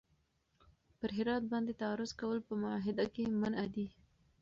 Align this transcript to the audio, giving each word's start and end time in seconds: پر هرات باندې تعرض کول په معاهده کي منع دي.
پر 0.99 1.09
هرات 1.17 1.43
باندې 1.51 1.73
تعرض 1.81 2.11
کول 2.19 2.37
په 2.47 2.53
معاهده 2.61 3.05
کي 3.13 3.23
منع 3.41 3.65
دي. 3.75 3.87